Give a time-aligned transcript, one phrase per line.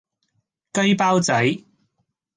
[0.73, 1.63] 雞包仔